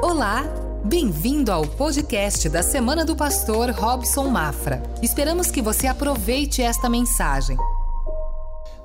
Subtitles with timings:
[0.00, 0.44] Olá,
[0.84, 4.80] bem-vindo ao podcast da Semana do Pastor Robson Mafra.
[5.02, 7.56] Esperamos que você aproveite esta mensagem.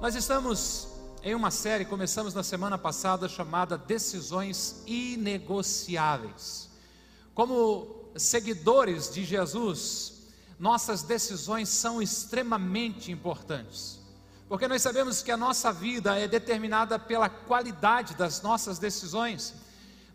[0.01, 0.87] Nós estamos
[1.21, 6.67] em uma série, começamos na semana passada, chamada Decisões Inegociáveis.
[7.35, 10.13] Como seguidores de Jesus,
[10.59, 13.99] nossas decisões são extremamente importantes,
[14.49, 19.53] porque nós sabemos que a nossa vida é determinada pela qualidade das nossas decisões.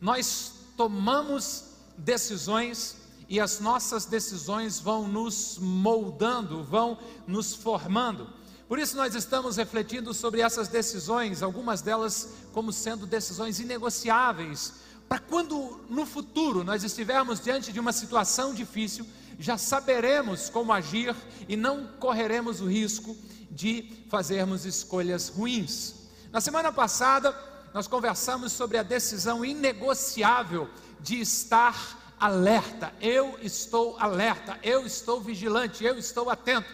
[0.00, 1.64] Nós tomamos
[1.96, 2.96] decisões
[3.28, 6.96] e as nossas decisões vão nos moldando, vão
[7.26, 8.32] nos formando.
[8.68, 14.74] Por isso, nós estamos refletindo sobre essas decisões, algumas delas como sendo decisões inegociáveis,
[15.08, 19.04] para quando no futuro nós estivermos diante de uma situação difícil,
[19.36, 21.14] já saberemos como agir
[21.48, 23.16] e não correremos o risco
[23.50, 25.94] de fazermos escolhas ruins.
[26.30, 27.32] Na semana passada,
[27.72, 30.68] nós conversamos sobre a decisão inegociável
[31.00, 32.92] de estar alerta.
[33.00, 36.68] Eu estou alerta, eu estou vigilante, eu estou atento.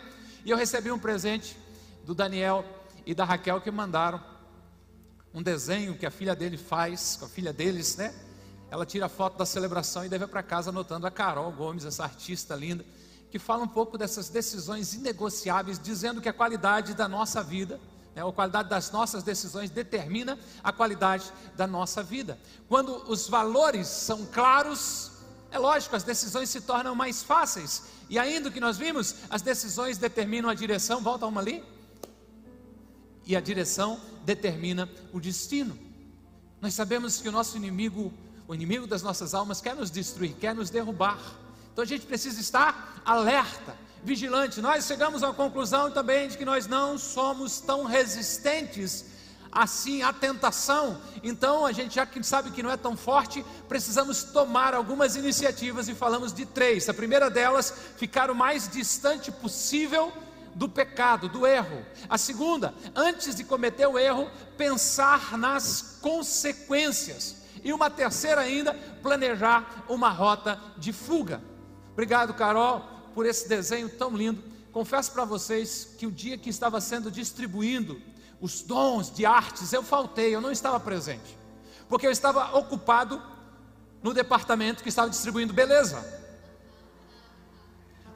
[0.45, 1.59] E eu recebi um presente
[2.05, 2.65] do Daniel
[3.07, 4.23] e da Raquel que mandaram
[5.33, 8.15] um desenho que a filha dele faz, com a filha deles, né?
[8.71, 12.05] Ela tira a foto da celebração e deve para casa anotando a Carol Gomes, essa
[12.05, 12.85] artista linda,
[13.31, 17.81] que fala um pouco dessas decisões inegociáveis, dizendo que a qualidade da nossa vida?
[18.21, 22.39] A qualidade das nossas decisões determina a qualidade da nossa vida.
[22.69, 25.13] Quando os valores são claros,
[25.51, 27.85] é lógico, as decisões se tornam mais fáceis.
[28.09, 31.65] E ainda o que nós vimos, as decisões determinam a direção, volta uma ali.
[33.27, 35.79] E a direção determina o destino.
[36.61, 38.13] Nós sabemos que o nosso inimigo,
[38.47, 41.19] o inimigo das nossas almas, quer nos destruir, quer nos derrubar.
[41.73, 44.61] Então a gente precisa estar alerta vigilante.
[44.61, 49.07] Nós chegamos à conclusão também de que nós não somos tão resistentes
[49.51, 51.01] assim à tentação.
[51.23, 55.89] Então, a gente já que sabe que não é tão forte, precisamos tomar algumas iniciativas
[55.89, 56.89] e falamos de três.
[56.89, 60.13] A primeira delas, ficar o mais distante possível
[60.55, 61.85] do pecado, do erro.
[62.09, 67.43] A segunda, antes de cometer o erro, pensar nas consequências.
[67.63, 71.41] E uma terceira ainda, planejar uma rota de fuga.
[71.93, 74.43] Obrigado, Carol por esse desenho tão lindo.
[74.73, 78.01] Confesso para vocês que o dia que estava sendo distribuindo
[78.41, 81.39] os dons de artes, eu faltei, eu não estava presente,
[81.89, 83.23] porque eu estava ocupado
[84.03, 86.23] no departamento que estava distribuindo beleza.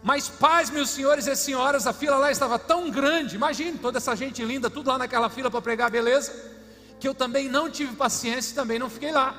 [0.03, 4.15] Mas, pais, meus senhores e senhoras, a fila lá estava tão grande, imagine toda essa
[4.15, 6.33] gente linda, tudo lá naquela fila para pregar beleza,
[7.01, 9.35] que eu também não tive paciência e também não fiquei lá.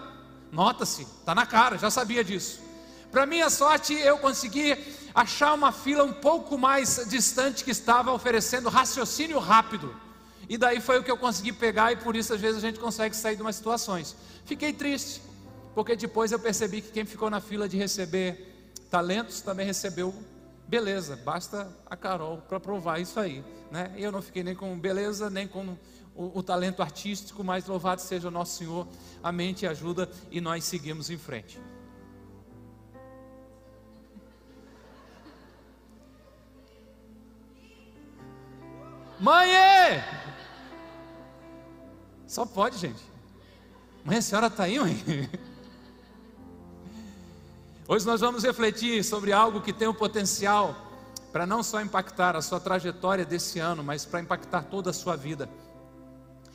[0.52, 2.62] Nota-se, está na cara, já sabia disso.
[3.12, 4.76] Para minha sorte, eu consegui
[5.20, 9.94] achar uma fila um pouco mais distante que estava oferecendo raciocínio rápido.
[10.48, 12.80] E daí foi o que eu consegui pegar, e por isso às vezes a gente
[12.80, 14.16] consegue sair de umas situações.
[14.46, 15.22] Fiquei triste,
[15.76, 20.16] porque depois eu percebi que quem ficou na fila de receber talentos também recebeu
[20.66, 21.18] beleza.
[21.18, 23.44] Basta a Carol para provar isso aí.
[23.70, 23.94] Né?
[23.98, 25.78] Eu não fiquei nem com beleza, nem com
[26.16, 28.88] o, o talento artístico, mas louvado seja o nosso Senhor.
[29.22, 31.60] A mente ajuda e nós seguimos em frente.
[39.20, 40.02] Mãe!
[42.26, 43.04] Só pode, gente.
[44.06, 45.30] Mãe, a senhora está aí, mãe?
[47.86, 50.74] Hoje nós vamos refletir sobre algo que tem o potencial
[51.34, 55.18] para não só impactar a sua trajetória desse ano, mas para impactar toda a sua
[55.18, 55.50] vida.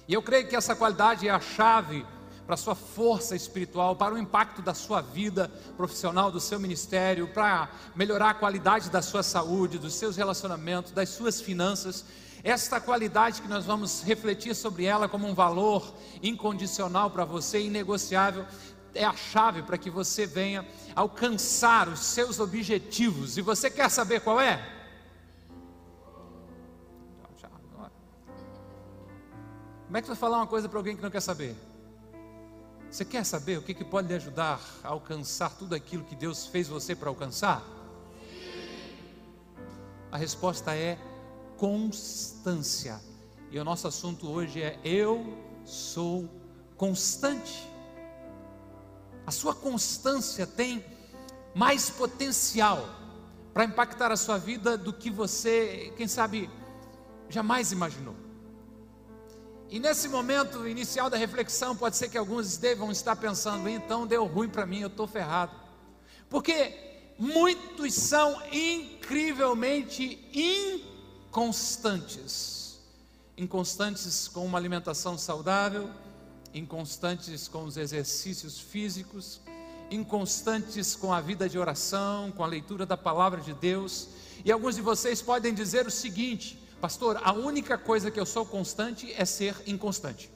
[0.08, 2.06] E eu creio que essa qualidade é a chave
[2.46, 7.28] para a sua força espiritual, para o impacto da sua vida profissional, do seu ministério,
[7.28, 12.04] para melhorar a qualidade da sua saúde, dos seus relacionamentos, das suas finanças
[12.44, 18.44] esta qualidade que nós vamos refletir sobre ela como um valor incondicional para você, inegociável,
[18.94, 23.38] é a chave para que você venha alcançar os seus objetivos.
[23.38, 24.62] E você quer saber qual é?
[29.86, 31.56] Como é que você vai falar uma coisa para alguém que não quer saber?
[32.90, 36.46] Você quer saber o que, que pode lhe ajudar a alcançar tudo aquilo que Deus
[36.46, 37.62] fez você para alcançar?
[40.12, 40.98] A resposta é
[41.56, 43.00] constância.
[43.50, 46.28] E o nosso assunto hoje é eu sou
[46.76, 47.68] constante.
[49.26, 50.84] A sua constância tem
[51.54, 52.86] mais potencial
[53.52, 56.50] para impactar a sua vida do que você, quem sabe,
[57.28, 58.16] jamais imaginou.
[59.70, 64.24] E nesse momento inicial da reflexão, pode ser que alguns devam estar pensando: então deu
[64.26, 65.52] ruim para mim, eu estou ferrado.
[66.28, 70.93] Porque muitos são incrivelmente inconstantes
[71.34, 72.78] constantes.
[73.36, 75.90] Inconstantes com uma alimentação saudável,
[76.54, 79.40] inconstantes com os exercícios físicos,
[79.90, 84.10] inconstantes com a vida de oração, com a leitura da palavra de Deus.
[84.44, 88.46] E alguns de vocês podem dizer o seguinte: Pastor, a única coisa que eu sou
[88.46, 90.30] constante é ser inconstante.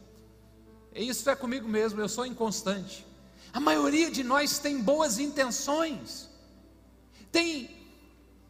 [0.92, 3.06] Isso é comigo mesmo, eu sou inconstante.
[3.52, 6.28] A maioria de nós tem boas intenções,
[7.30, 7.77] tem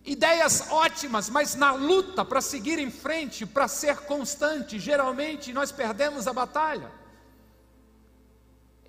[0.09, 6.27] ideias ótimas, mas na luta para seguir em frente, para ser constante, geralmente nós perdemos
[6.27, 6.91] a batalha.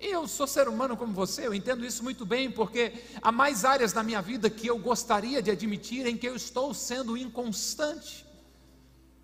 [0.00, 3.66] E eu sou ser humano como você, eu entendo isso muito bem, porque há mais
[3.66, 8.24] áreas da minha vida que eu gostaria de admitir em que eu estou sendo inconstante.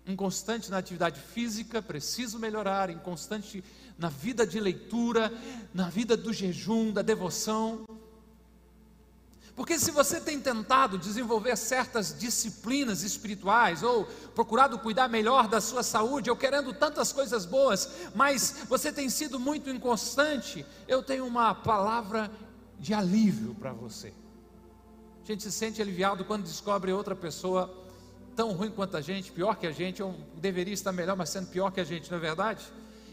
[0.05, 3.63] Inconstante na atividade física, preciso melhorar, inconstante
[3.97, 5.33] na vida de leitura,
[5.73, 7.83] na vida do jejum, da devoção.
[9.57, 14.05] Porque se você tem tentado desenvolver certas disciplinas espirituais, ou
[14.35, 19.39] procurado cuidar melhor da sua saúde, ou querendo tantas coisas boas, mas você tem sido
[19.39, 22.31] muito inconstante, eu tenho uma palavra
[22.79, 24.13] de alívio para você.
[25.23, 27.73] A gente se sente aliviado quando descobre outra pessoa
[28.35, 31.47] tão ruim quanto a gente, pior que a gente, ou deveria estar melhor, mas sendo
[31.47, 32.63] pior que a gente, não é verdade?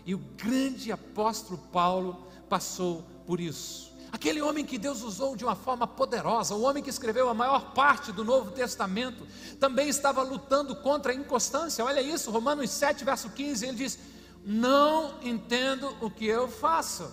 [0.04, 3.93] E o grande apóstolo Paulo passou por isso.
[4.14, 7.74] Aquele homem que Deus usou de uma forma poderosa, o homem que escreveu a maior
[7.74, 9.26] parte do Novo Testamento,
[9.58, 11.84] também estava lutando contra a inconstância.
[11.84, 13.98] Olha isso, Romanos 7, verso 15, ele diz:
[14.44, 17.10] Não entendo o que eu faço,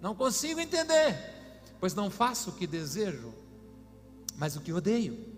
[0.00, 1.16] não consigo entender,
[1.78, 3.32] pois não faço o que desejo,
[4.36, 5.32] mas o que odeio.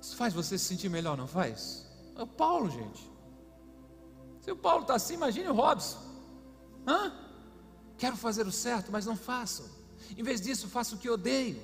[0.00, 1.84] Isso faz você se sentir melhor, não faz?
[2.14, 3.10] É o Paulo, gente.
[4.42, 5.98] Se o Paulo está assim, imagine o Robson.
[6.86, 7.27] Hã?
[7.98, 9.68] Quero fazer o certo, mas não faço.
[10.16, 11.60] Em vez disso, faço o que odeio.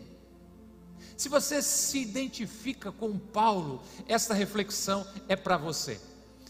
[1.17, 6.01] Se você se identifica com Paulo, esta reflexão é para você.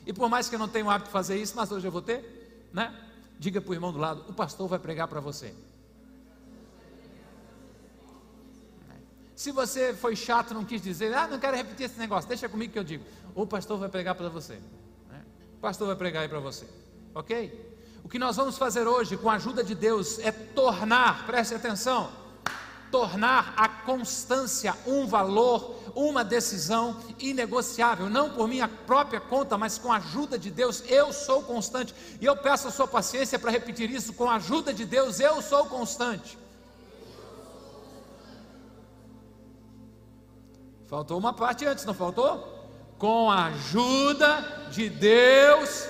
[0.07, 1.93] E por mais que eu não tenha o hábito de fazer isso, mas hoje eu
[1.93, 2.99] vou ter, né?
[3.39, 5.55] Diga para o irmão do lado: o pastor vai pregar para você.
[9.37, 12.73] Se você foi chato, não quis dizer, ah, não quero repetir esse negócio, deixa comigo
[12.73, 13.05] que eu digo.
[13.35, 14.55] O pastor vai pregar para você.
[15.11, 15.23] Né?
[15.57, 16.67] O pastor vai pregar aí para você.
[17.15, 17.74] Ok?
[18.05, 22.11] O que nós vamos fazer hoje, com a ajuda de Deus, é tornar, preste atenção,
[22.91, 29.91] tornar a constância um valor, uma decisão inegociável, não por minha própria conta, mas com
[29.91, 31.95] a ajuda de Deus, eu sou constante.
[32.21, 35.41] E eu peço a sua paciência para repetir isso: com a ajuda de Deus, eu
[35.41, 36.39] sou constante.
[40.87, 42.53] Faltou uma parte antes, não faltou?
[42.99, 45.89] Com a ajuda de Deus,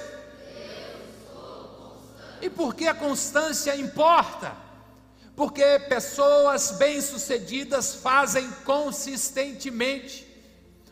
[2.44, 4.55] e por que a constância importa?
[5.35, 10.25] Porque pessoas bem-sucedidas fazem consistentemente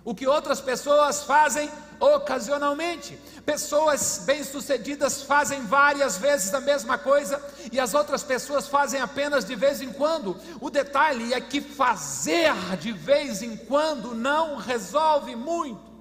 [0.02, 1.70] o que outras pessoas fazem
[2.00, 3.16] ocasionalmente.
[3.44, 7.40] Pessoas bem-sucedidas fazem várias vezes a mesma coisa
[7.70, 10.36] e as outras pessoas fazem apenas de vez em quando.
[10.58, 15.91] O detalhe é que fazer de vez em quando não resolve muito.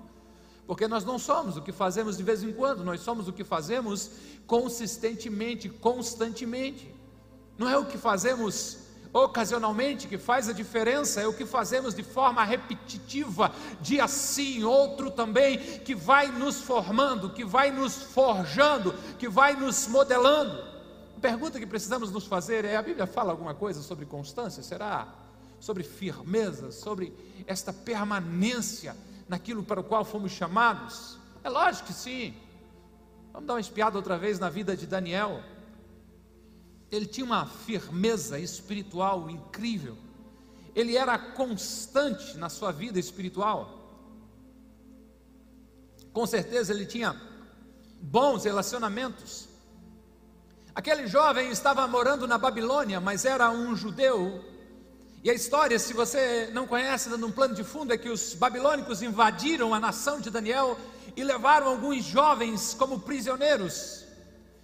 [0.72, 3.44] Porque nós não somos o que fazemos de vez em quando, nós somos o que
[3.44, 4.10] fazemos
[4.48, 6.96] consistentemente, constantemente.
[7.58, 8.78] Não é o que fazemos
[9.12, 13.52] ocasionalmente que faz a diferença, é o que fazemos de forma repetitiva,
[13.82, 19.90] dia sim, outro também, que vai nos formando, que vai nos forjando, que vai nos
[19.90, 20.58] modelando.
[21.18, 24.64] A pergunta que precisamos nos fazer é: a Bíblia fala alguma coisa sobre constância?
[24.64, 25.14] Será?
[25.60, 27.14] Sobre firmeza, sobre
[27.46, 28.96] esta permanência
[29.32, 31.18] naquilo para o qual fomos chamados?
[31.42, 32.34] É lógico que sim.
[33.32, 35.42] Vamos dar uma espiada outra vez na vida de Daniel.
[36.92, 39.98] Ele tinha uma firmeza espiritual incrível.
[40.76, 43.80] Ele era constante na sua vida espiritual.
[46.12, 47.16] Com certeza ele tinha
[48.02, 49.48] bons relacionamentos.
[50.76, 54.44] Aquele jovem estava morando na Babilônia, mas era um judeu
[55.24, 58.34] e a história, se você não conhece, dando um plano de fundo, é que os
[58.34, 60.80] babilônicos invadiram a nação de Daniel
[61.16, 64.04] e levaram alguns jovens como prisioneiros.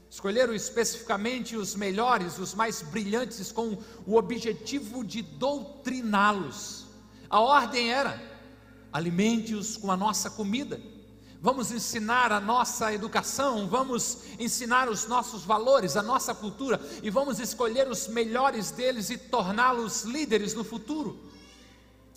[0.10, 6.88] Escolheram especificamente os melhores, os mais brilhantes, com o objetivo de doutriná-los.
[7.30, 8.20] A ordem era:
[8.92, 10.82] alimente-os com a nossa comida
[11.42, 17.40] vamos ensinar a nossa educação, vamos ensinar os nossos valores, a nossa cultura, e vamos
[17.40, 21.20] escolher os melhores deles e torná-los líderes no futuro.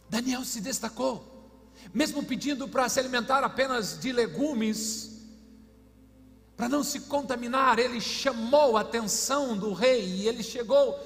[0.08, 1.24] Daniel se destacou,
[1.92, 5.10] mesmo pedindo para se alimentar apenas de legumes,
[6.56, 10.98] para não se contaminar, ele chamou a atenção do rei e ele chegou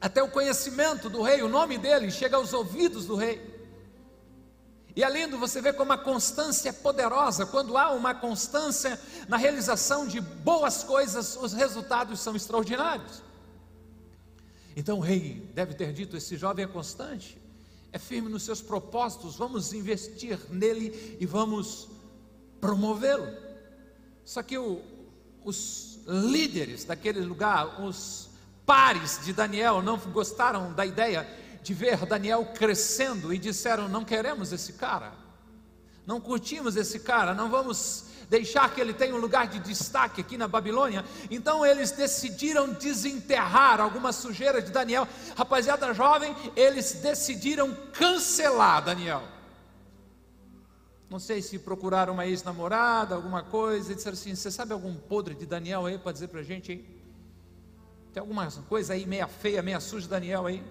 [0.00, 3.55] até o conhecimento do rei, o nome dele chega aos ouvidos do rei.
[4.96, 8.98] E além do você vê como a constância é poderosa, quando há uma constância
[9.28, 13.22] na realização de boas coisas, os resultados são extraordinários.
[14.74, 17.38] Então o rei deve ter dito: esse jovem é constante,
[17.92, 21.88] é firme nos seus propósitos, vamos investir nele e vamos
[22.58, 23.30] promovê-lo.
[24.24, 24.80] Só que o,
[25.44, 28.30] os líderes daquele lugar, os
[28.64, 31.28] pares de Daniel, não gostaram da ideia
[31.66, 35.12] de ver Daniel crescendo e disseram: não queremos esse cara,
[36.06, 40.38] não curtimos esse cara, não vamos deixar que ele tenha um lugar de destaque aqui
[40.38, 41.04] na Babilônia.
[41.28, 45.08] Então eles decidiram desenterrar alguma sujeira de Daniel.
[45.36, 49.22] Rapaziada jovem, eles decidiram cancelar Daniel.
[51.10, 55.34] Não sei se procuraram uma ex-namorada, alguma coisa, e disseram assim: Você sabe algum podre
[55.34, 56.96] de Daniel aí para dizer para a gente aí?
[58.12, 60.62] Tem alguma coisa aí meia feia, meia suja de Daniel aí?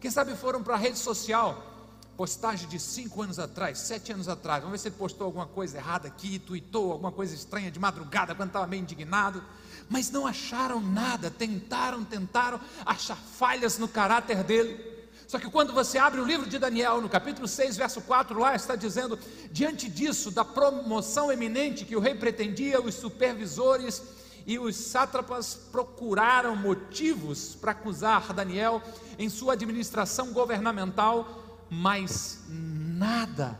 [0.00, 1.72] Quem sabe foram para a rede social
[2.16, 4.62] postagem de cinco anos atrás, sete anos atrás.
[4.62, 8.34] Vamos ver se ele postou alguma coisa errada aqui, tuitou alguma coisa estranha de madrugada,
[8.34, 9.42] quando estava meio indignado.
[9.88, 14.92] Mas não acharam nada, tentaram, tentaram achar falhas no caráter dele.
[15.26, 18.54] Só que quando você abre o livro de Daniel, no capítulo 6, verso 4, lá
[18.54, 19.18] está dizendo:
[19.50, 24.02] diante disso, da promoção eminente que o rei pretendia, os supervisores
[24.46, 28.82] e os sátrapas procuraram motivos para acusar Daniel
[29.18, 31.42] em sua administração governamental
[31.74, 33.58] mas nada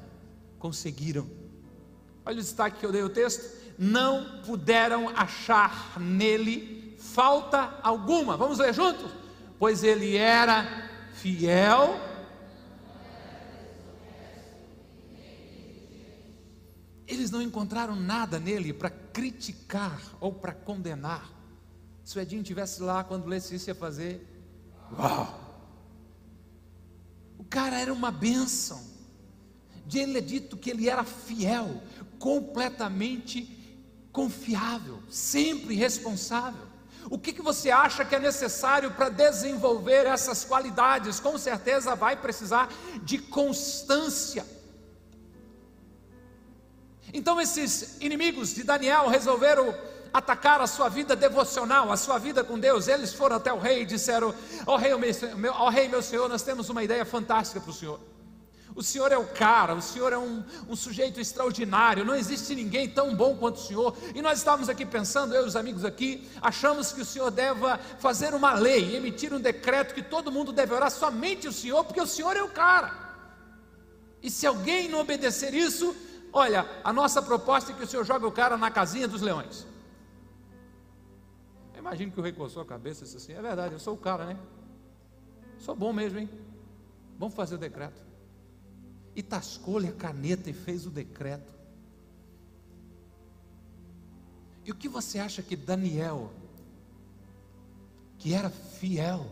[0.58, 1.26] conseguiram.
[2.26, 8.36] Olha o destaque que eu dei o texto: não puderam achar nele falta alguma.
[8.36, 9.10] Vamos ler juntos?
[9.58, 11.98] Pois ele era fiel.
[17.06, 21.30] Eles não encontraram nada nele para criticar ou para condenar.
[22.04, 24.26] Se o Edinho tivesse lá quando isso, ia fazer.
[24.98, 25.42] Uau!
[27.52, 28.82] cara era uma bênção.
[29.84, 31.82] De ele é dito que ele era fiel,
[32.18, 33.58] completamente
[34.10, 36.66] confiável, sempre responsável.
[37.10, 41.20] O que, que você acha que é necessário para desenvolver essas qualidades?
[41.20, 44.46] Com certeza vai precisar de constância.
[47.12, 49.74] Então, esses inimigos de Daniel resolveram
[50.12, 52.88] atacar a sua vida devocional, a sua vida com Deus.
[52.88, 54.34] Eles foram até o rei e disseram:
[54.66, 54.92] Ó oh, rei,
[55.36, 58.00] meu, oh, rei, meu senhor, nós temos uma ideia fantástica para o senhor.
[58.74, 62.88] O Senhor é o cara, o Senhor é um, um, sujeito extraordinário, não existe ninguém
[62.88, 63.94] tão bom quanto o Senhor.
[64.14, 67.78] E nós estávamos aqui pensando, eu e os amigos aqui, achamos que o Senhor deva
[67.98, 72.00] fazer uma lei, emitir um decreto que todo mundo deve orar somente o Senhor, porque
[72.00, 72.94] o Senhor é o cara.
[74.22, 75.94] E se alguém não obedecer isso,
[76.32, 79.66] olha, a nossa proposta é que o Senhor jogue o cara na casinha dos leões.
[81.76, 83.98] Imagino que o rei coçou a cabeça e disse assim: é verdade, eu sou o
[83.98, 84.38] cara, né?
[85.58, 86.30] Sou bom mesmo, hein?
[87.18, 88.00] Vamos fazer o decreto.
[89.14, 91.52] E tascou-lhe a caneta e fez o decreto.
[94.64, 96.32] E o que você acha que Daniel,
[98.16, 99.26] que era fiel,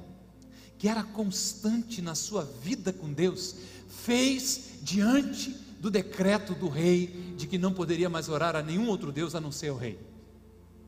[0.76, 3.54] que era constante na sua vida com Deus,
[3.88, 9.10] fez diante do decreto do rei de que não poderia mais orar a nenhum outro
[9.10, 9.98] Deus a não ser o rei?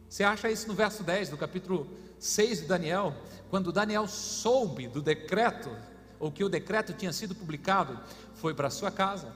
[0.07, 3.17] Você acha isso no verso 10 do capítulo 6 de Daniel,
[3.49, 5.75] quando Daniel soube do decreto,
[6.21, 7.99] ou que o decreto tinha sido publicado,
[8.35, 9.35] foi para a sua casa,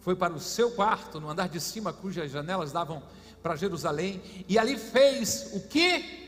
[0.00, 3.02] foi para o seu quarto, no andar de cima, cujas janelas davam
[3.42, 6.26] para Jerusalém, e ali fez o que?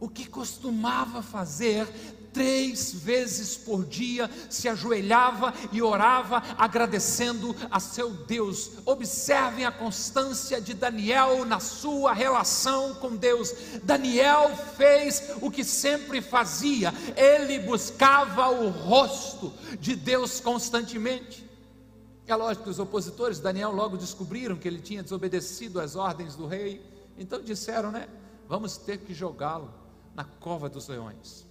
[0.00, 1.86] O que costumava fazer
[2.36, 8.72] três vezes por dia se ajoelhava e orava, agradecendo a seu Deus.
[8.84, 13.54] Observem a constância de Daniel na sua relação com Deus.
[13.82, 19.50] Daniel fez o que sempre fazia, ele buscava o rosto
[19.80, 21.48] de Deus constantemente.
[22.26, 26.36] É lógico que os opositores de Daniel logo descobriram que ele tinha desobedecido às ordens
[26.36, 26.84] do rei,
[27.16, 28.06] então disseram, né?
[28.46, 29.72] Vamos ter que jogá-lo
[30.14, 31.45] na cova dos leões.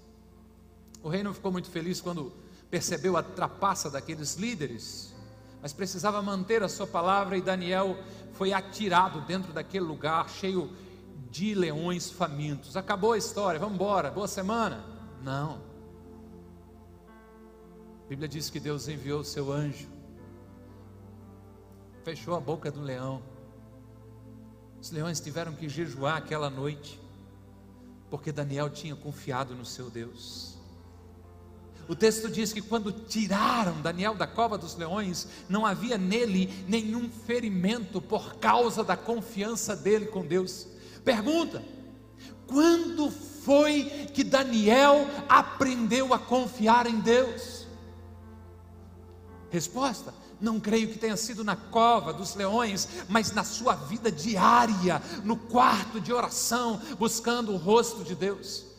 [1.05, 2.33] O rei não ficou muito feliz quando
[2.67, 5.13] percebeu a trapaça daqueles líderes,
[5.61, 7.95] mas precisava manter a sua palavra e Daniel
[8.33, 10.75] foi atirado dentro daquele lugar cheio
[11.29, 12.75] de leões famintos.
[12.75, 14.83] Acabou a história, vamos embora, boa semana.
[15.21, 15.61] Não.
[18.03, 19.87] A Bíblia diz que Deus enviou o seu anjo,
[22.03, 23.21] fechou a boca do leão.
[24.81, 26.99] Os leões tiveram que jejuar aquela noite,
[28.09, 30.54] porque Daniel tinha confiado no seu Deus.
[31.87, 37.09] O texto diz que quando tiraram Daniel da cova dos leões, não havia nele nenhum
[37.09, 40.67] ferimento por causa da confiança dele com Deus.
[41.03, 41.63] Pergunta:
[42.47, 47.67] quando foi que Daniel aprendeu a confiar em Deus?
[49.51, 50.11] Resposta:
[50.41, 55.37] não creio que tenha sido na cova dos leões, mas na sua vida diária, no
[55.37, 58.74] quarto de oração, buscando o rosto de Deus.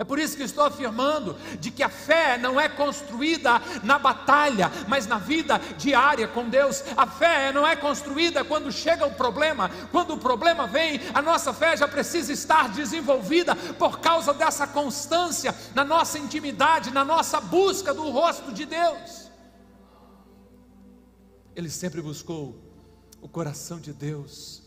[0.00, 4.72] É por isso que estou afirmando de que a fé não é construída na batalha,
[4.88, 6.82] mas na vida diária com Deus.
[6.96, 9.70] A fé não é construída quando chega o problema.
[9.92, 15.54] Quando o problema vem, a nossa fé já precisa estar desenvolvida por causa dessa constância
[15.74, 19.30] na nossa intimidade, na nossa busca do rosto de Deus.
[21.54, 22.58] Ele sempre buscou
[23.20, 24.62] o coração de Deus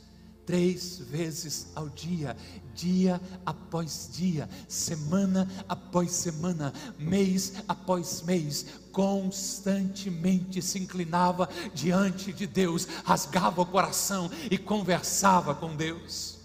[0.45, 2.35] três vezes ao dia,
[2.73, 12.85] dia após dia, semana após semana, mês após mês, constantemente se inclinava diante de Deus,
[13.03, 16.39] rasgava o coração e conversava com Deus.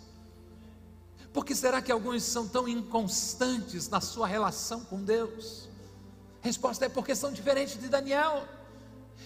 [1.33, 5.69] Por que será que alguns são tão inconstantes na sua relação com Deus?
[6.43, 8.47] A resposta é porque são diferentes de Daniel.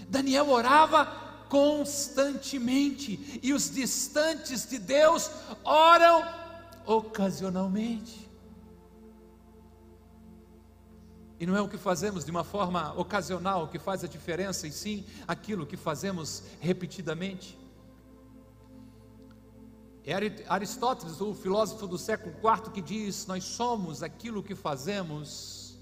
[0.08, 5.30] Daniel orava constantemente, e os distantes de Deus
[5.62, 6.24] oram
[6.86, 8.26] ocasionalmente.
[11.38, 14.72] E não é o que fazemos de uma forma ocasional que faz a diferença, e
[14.72, 17.58] sim aquilo que fazemos repetidamente.
[20.06, 20.14] É
[20.48, 25.76] Aristóteles, o filósofo do século IV, que diz: Nós somos aquilo que fazemos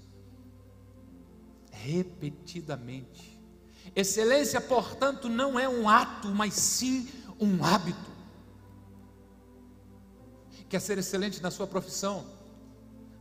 [1.71, 3.30] repetidamente.
[3.95, 7.09] Excelência, portanto, não é um ato, mas sim
[7.39, 8.11] um hábito.
[10.69, 12.25] Quer ser excelente na sua profissão?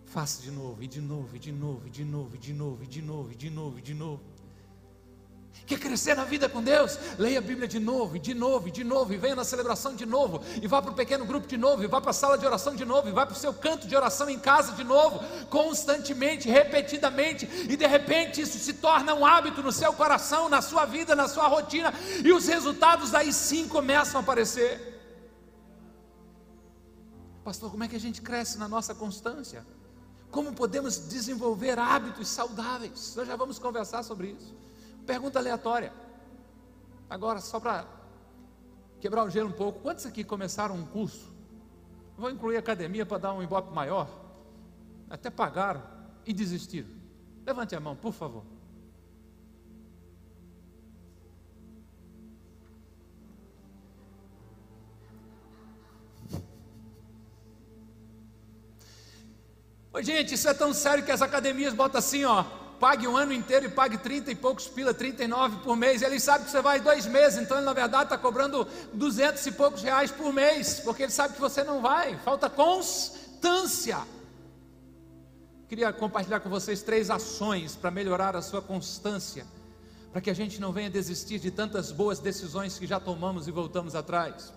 [0.07, 2.83] Faça de novo, e de novo, e de novo, e de novo, e de novo,
[2.83, 4.23] e de novo, e de novo, e de novo.
[5.67, 6.99] Quer crescer na vida com Deus?
[7.19, 10.41] Leia a Bíblia de novo, de novo, de novo, e venha na celebração de novo,
[10.61, 12.75] e vá para o pequeno grupo de novo, e vá para a sala de oração
[12.75, 16.49] de novo, e vá para o seu canto de oração em casa de novo, constantemente,
[16.49, 21.15] repetidamente, e de repente isso se torna um hábito no seu coração, na sua vida,
[21.15, 24.91] na sua rotina, e os resultados aí sim começam a aparecer.
[27.45, 29.65] Pastor, como é que a gente cresce na nossa constância?
[30.31, 33.15] Como podemos desenvolver hábitos saudáveis?
[33.17, 34.55] Nós já vamos conversar sobre isso.
[35.07, 35.93] Pergunta aleatória.
[37.09, 37.85] Agora, só para
[39.01, 41.35] quebrar o gelo um pouco, quantos aqui começaram um curso?
[42.17, 44.09] Vou incluir academia para dar um ibope maior.
[45.09, 45.83] Até pagaram
[46.25, 46.89] e desistiram.
[47.45, 48.45] Levante a mão, por favor.
[59.93, 63.35] Oi, gente, isso é tão sério que as academias botam assim, ó pague um ano
[63.35, 66.01] inteiro e pague 30 e poucos pila, 39 por mês.
[66.01, 69.53] Ele sabe que você vai dois meses, então ele na verdade está cobrando 200 e
[69.53, 72.17] poucos reais por mês, porque ele sabe que você não vai.
[72.19, 73.99] Falta constância.
[75.69, 79.47] Queria compartilhar com vocês três ações para melhorar a sua constância,
[80.11, 83.51] para que a gente não venha desistir de tantas boas decisões que já tomamos e
[83.51, 84.53] voltamos atrás.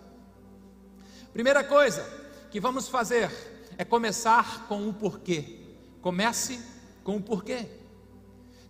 [1.33, 2.07] Primeira coisa
[2.49, 3.29] que vamos fazer
[3.77, 5.59] é começar com o porquê.
[6.01, 6.59] Comece
[7.03, 7.82] com o porquê.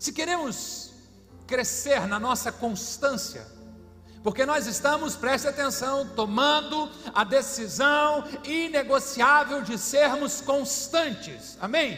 [0.03, 0.91] Se queremos
[1.47, 3.47] crescer na nossa constância,
[4.21, 11.97] porque nós estamos, preste atenção, tomando a decisão inegociável de sermos constantes, amém?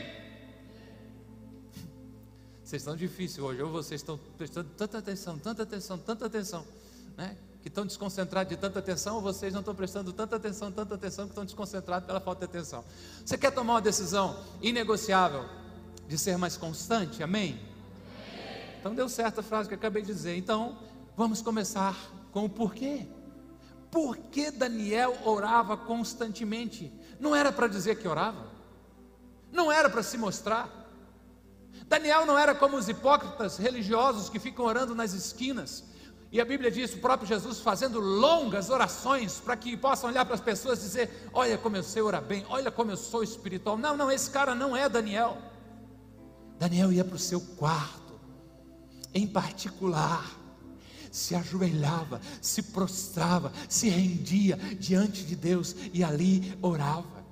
[2.64, 6.64] Vocês estão difíceis hoje, ou vocês estão prestando tanta atenção, tanta atenção, tanta atenção,
[7.18, 7.36] né?
[7.64, 11.26] que estão desconcentrados de tanta atenção, ou vocês não estão prestando tanta atenção, tanta atenção,
[11.26, 12.86] que estão desconcentrados pela falta de atenção.
[13.26, 15.44] Você quer tomar uma decisão inegociável
[16.08, 17.74] de ser mais constante, amém?
[18.86, 20.38] Então deu certo a frase que eu acabei de dizer.
[20.38, 20.78] Então,
[21.18, 21.98] vamos começar
[22.32, 23.08] com o porquê.
[23.90, 26.94] Por que Daniel orava constantemente?
[27.20, 28.46] Não era para dizer que orava,
[29.52, 30.70] não era para se mostrar.
[31.88, 35.86] Daniel não era como os hipócritas religiosos que ficam orando nas esquinas.
[36.32, 40.36] E a Bíblia diz o próprio Jesus fazendo longas orações para que possam olhar para
[40.36, 43.80] as pessoas e dizer: Olha como eu sei orar bem, olha como eu sou espiritual.
[43.80, 45.40] Não, não, esse cara não é Daniel.
[46.60, 48.05] Daniel ia para o seu quarto
[49.16, 50.30] em particular,
[51.10, 57.24] se ajoelhava, se prostrava, se rendia diante de Deus e ali orava.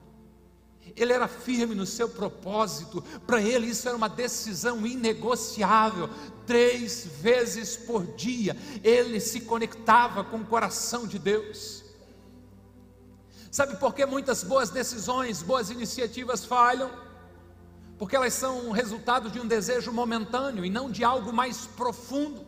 [0.95, 6.09] Ele era firme no seu propósito, para ele isso era uma decisão inegociável.
[6.47, 11.83] Três vezes por dia ele se conectava com o coração de Deus.
[13.51, 17.02] Sabe por que muitas boas decisões, boas iniciativas falham?
[17.97, 22.45] Porque elas são resultado de um desejo momentâneo e não de algo mais profundo.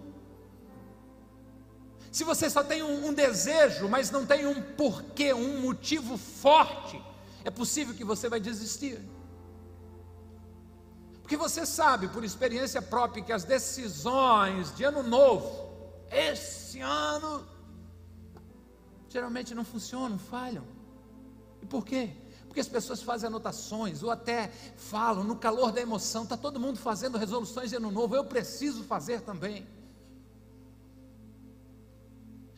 [2.11, 7.01] Se você só tem um, um, desejo, mas não tem um porquê, um motivo forte,
[7.43, 9.01] é possível que você vai desistir.
[11.21, 15.69] Porque você sabe, por experiência própria, que as decisões de ano novo,
[16.09, 17.45] esse ano,
[19.09, 20.63] geralmente não funcionam, falham.
[21.61, 22.11] E por quê?
[22.55, 26.79] Porque as pessoas fazem anotações, ou até falam, no calor da emoção, está todo mundo
[26.79, 29.67] fazendo resoluções de ano novo, eu preciso fazer também.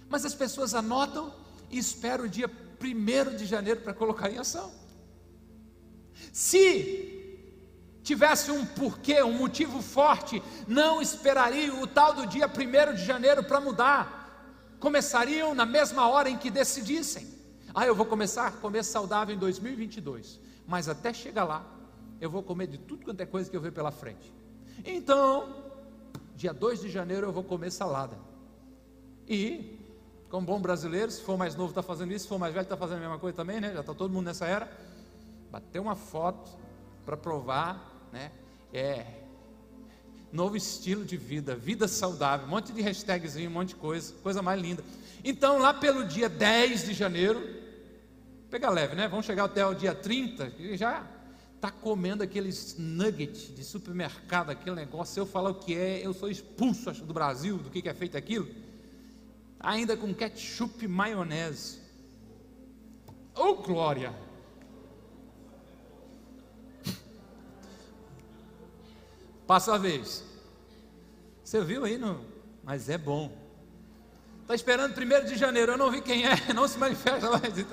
[0.08, 1.34] Mas as pessoas anotam
[1.72, 4.72] e esperam o dia 1 de janeiro para colocar em ação.
[6.32, 7.42] Se
[8.04, 13.44] tivesse um porquê, um motivo forte, não esperariam o tal do dia 1 de janeiro
[13.44, 14.78] para mudar.
[14.80, 17.37] Começariam na mesma hora em que decidissem.
[17.80, 21.63] Ah, eu vou começar a comer saudável em 2022, mas até chegar lá,
[22.20, 24.34] eu vou comer de tudo quanto é coisa que eu ver pela frente.
[24.84, 25.63] Então,
[26.36, 28.18] dia 2 de janeiro eu vou comer salada.
[29.30, 29.80] E,
[30.28, 32.76] como bom brasileiro, se for mais novo está fazendo isso, se for mais velho está
[32.76, 33.72] fazendo a mesma coisa também, né?
[33.72, 34.68] Já está todo mundo nessa era.
[35.52, 36.50] Bater uma foto
[37.06, 38.32] para provar né?
[38.74, 39.06] É
[40.32, 44.42] novo estilo de vida, vida saudável, um monte de hashtagzinho, um monte de coisa, coisa
[44.42, 44.84] mais linda.
[45.24, 47.66] Então, lá pelo dia 10 de janeiro,
[48.50, 49.08] pega leve, né?
[49.08, 51.06] Vamos chegar até o dia 30, e já
[51.56, 55.14] está comendo aqueles nuggets de supermercado, aquele negócio.
[55.14, 57.94] Se eu falar o que é, eu sou expulso do Brasil, do que, que é
[57.94, 58.48] feito aquilo.
[59.60, 61.80] Ainda com ketchup e maionese.
[63.36, 64.14] Oh, glória!
[69.48, 70.24] Passa a vez.
[71.44, 71.98] Você viu aí?
[71.98, 72.26] Não?
[72.64, 73.47] Mas é bom.
[74.48, 77.54] Está esperando 1 de janeiro, eu não vi quem é, não se manifesta mais.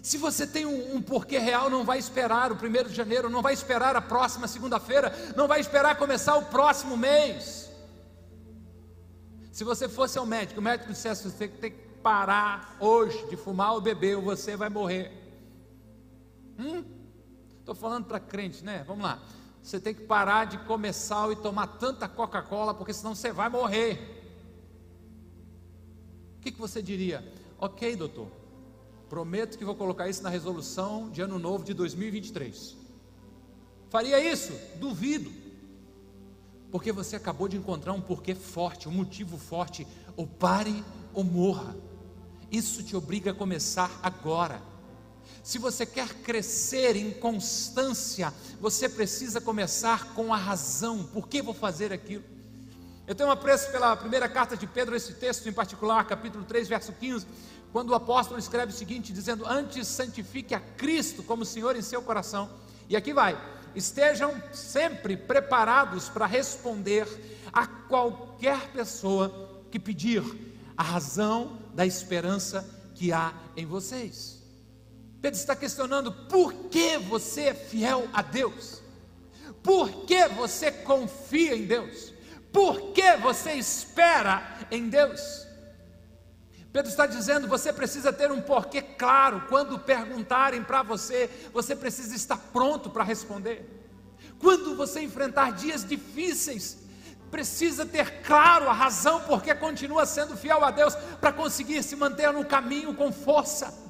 [0.00, 3.42] Se você tem um, um, porquê real, não vai esperar o 1 de janeiro, não
[3.42, 7.70] vai esperar a próxima segunda-feira, não vai esperar começar o próximo mês.
[9.52, 13.74] Se você fosse ao médico, o médico dissesse: você tem que parar hoje de fumar
[13.74, 15.12] ou beber, ou você vai morrer.
[16.58, 16.82] Hum?
[17.60, 18.84] Estou falando para crente, né?
[18.86, 19.20] Vamos lá.
[19.66, 23.48] Você tem que parar de comer sal e tomar tanta Coca-Cola, porque senão você vai
[23.48, 23.98] morrer.
[26.38, 27.28] O que, que você diria?
[27.58, 28.28] Ok, doutor.
[29.08, 32.76] Prometo que vou colocar isso na resolução de ano novo de 2023.
[33.90, 34.52] Faria isso?
[34.76, 35.32] Duvido.
[36.70, 39.84] Porque você acabou de encontrar um porquê forte, um motivo forte.
[40.16, 41.74] Ou pare ou morra.
[42.52, 44.62] Isso te obriga a começar agora.
[45.46, 51.04] Se você quer crescer em constância, você precisa começar com a razão.
[51.04, 52.24] Por que vou fazer aquilo?
[53.06, 56.66] Eu tenho um apreço pela primeira carta de Pedro, esse texto em particular, capítulo 3,
[56.66, 57.28] verso 15,
[57.70, 62.02] quando o apóstolo escreve o seguinte, dizendo: Antes santifique a Cristo como Senhor em seu
[62.02, 62.50] coração.
[62.88, 63.40] E aqui vai:
[63.72, 67.06] estejam sempre preparados para responder
[67.52, 70.24] a qualquer pessoa que pedir
[70.76, 74.44] a razão da esperança que há em vocês.
[75.26, 78.80] Pedro está questionando por que você é fiel a Deus,
[79.60, 82.12] por que você confia em Deus,
[82.52, 85.44] por que você espera em Deus.
[86.72, 89.46] Pedro está dizendo: você precisa ter um porquê claro.
[89.48, 93.68] Quando perguntarem para você, você precisa estar pronto para responder.
[94.38, 96.78] Quando você enfrentar dias difíceis,
[97.32, 102.32] precisa ter claro a razão porque continua sendo fiel a Deus para conseguir se manter
[102.32, 103.85] no caminho com força.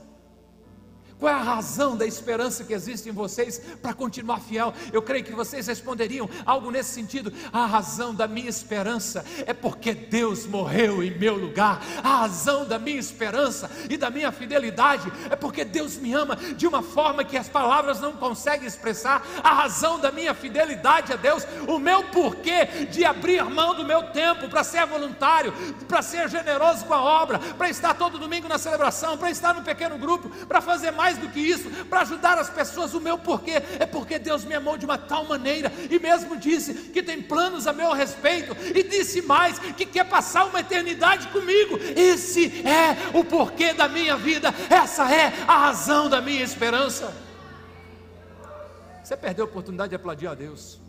[1.18, 4.74] Qual é a razão da esperança que existe em vocês para continuar fiel?
[4.92, 7.32] Eu creio que vocês responderiam algo nesse sentido.
[7.50, 11.80] A razão da minha esperança é porque Deus morreu em meu lugar.
[12.04, 16.66] A razão da minha esperança e da minha fidelidade é porque Deus me ama de
[16.66, 19.26] uma forma que as palavras não conseguem expressar.
[19.42, 24.02] A razão da minha fidelidade a Deus, o meu porquê de abrir mão do meu
[24.10, 25.54] tempo para ser voluntário,
[25.88, 29.62] para ser generoso com a obra, para estar todo domingo na celebração, para estar no
[29.62, 32.92] pequeno grupo, para fazer mais mais do que isso, para ajudar as pessoas.
[32.92, 36.74] O meu porquê é porque Deus me amou de uma tal maneira e mesmo disse
[36.74, 41.78] que tem planos a meu respeito e disse mais que quer passar uma eternidade comigo.
[41.94, 47.14] Esse é o porquê da minha vida, essa é a razão da minha esperança.
[49.04, 50.80] Você perdeu a oportunidade de aplaudir a Deus.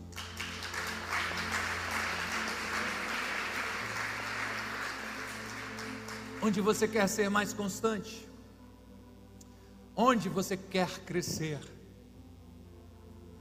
[6.41, 8.26] Onde você quer ser mais constante?
[9.99, 11.59] Onde você quer crescer?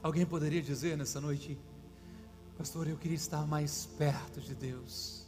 [0.03, 1.61] Alguém poderia dizer nessa noite,
[2.57, 5.27] Pastor, eu queria estar mais perto de Deus.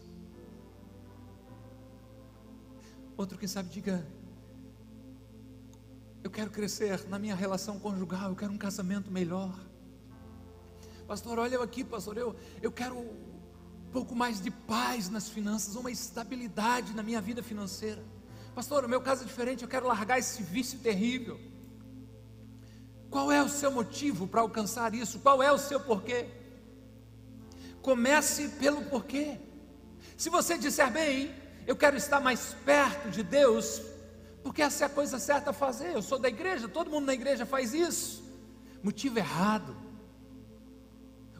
[3.15, 4.07] Outro, quem sabe, diga,
[6.25, 9.55] eu quero crescer na minha relação conjugal, eu quero um casamento melhor.
[11.07, 15.77] Pastor, olha eu aqui, pastor, eu, eu quero um pouco mais de paz nas finanças,
[15.77, 18.03] uma estabilidade na minha vida financeira.
[18.59, 21.41] Pastor, o meu caso é diferente, eu quero largar esse vício terrível.
[23.09, 25.21] Qual é o seu motivo para alcançar isso?
[25.21, 26.27] Qual é o seu porquê?
[27.81, 29.39] Comece pelo porquê.
[30.17, 31.33] Se você disser bem,
[31.69, 33.81] eu quero estar mais perto de Deus,
[34.43, 35.95] porque essa é a coisa certa a fazer.
[35.95, 38.25] Eu sou da igreja, todo mundo na igreja faz isso.
[38.83, 39.77] Motivo errado.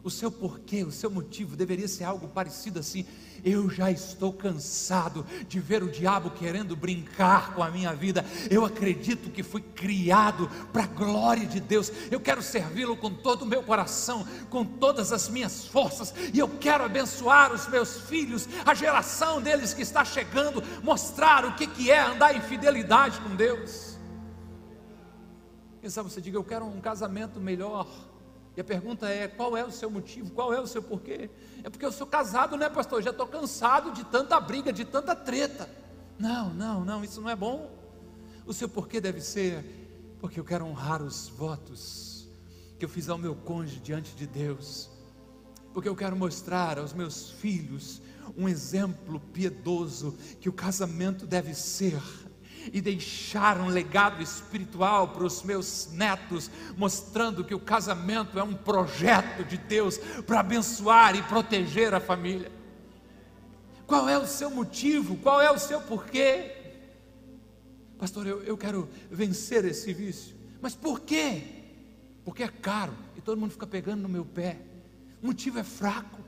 [0.03, 3.05] O seu porquê, o seu motivo deveria ser algo parecido assim.
[3.45, 8.25] Eu já estou cansado de ver o diabo querendo brincar com a minha vida.
[8.51, 11.93] Eu acredito que fui criado para a glória de Deus.
[12.11, 16.49] Eu quero servi-lo com todo o meu coração, com todas as minhas forças, e eu
[16.49, 21.91] quero abençoar os meus filhos, a geração deles que está chegando, mostrar o que, que
[21.91, 23.99] é andar em fidelidade com Deus.
[25.81, 27.87] Quem sabe você diga, eu quero um casamento melhor.
[28.59, 30.33] E a pergunta é: qual é o seu motivo?
[30.33, 31.31] Qual é o seu porquê?
[31.63, 33.01] É porque eu sou casado, né, pastor?
[33.01, 35.71] Já estou cansado de tanta briga, de tanta treta.
[36.19, 37.71] Não, não, não, isso não é bom.
[38.45, 42.29] O seu porquê deve ser: porque eu quero honrar os votos
[42.81, 44.91] que eu fiz ao meu cônjuge diante de Deus.
[45.73, 48.03] Porque eu quero mostrar aos meus filhos
[48.37, 52.03] um exemplo piedoso que o casamento deve ser
[52.73, 58.55] e deixar um legado espiritual para os meus netos, mostrando que o casamento é um
[58.55, 62.51] projeto de Deus para abençoar e proteger a família.
[63.87, 65.17] Qual é o seu motivo?
[65.17, 66.55] Qual é o seu porquê?
[67.99, 70.37] Pastor, eu, eu quero vencer esse vício.
[70.61, 71.43] Mas por quê?
[72.25, 74.59] Porque é caro e todo mundo fica pegando no meu pé.
[75.23, 76.28] O motivo é fraco.